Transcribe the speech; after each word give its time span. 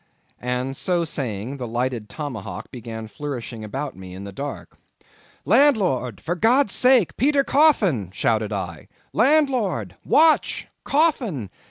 And 0.41 0.75
so 0.75 1.05
saying 1.05 1.57
the 1.57 1.67
lighted 1.67 2.09
tomahawk 2.09 2.71
began 2.71 3.07
flourishing 3.07 3.63
about 3.63 3.95
me 3.95 4.15
in 4.15 4.23
the 4.23 4.31
dark. 4.31 4.75
"Landlord, 5.45 6.19
for 6.19 6.33
God's 6.33 6.73
sake, 6.73 7.15
Peter 7.17 7.43
Coffin!" 7.43 8.09
shouted 8.11 8.51
I. 8.51 8.87
"Landlord! 9.13 9.95
Watch! 10.03 10.67
Coffin! 10.83 11.51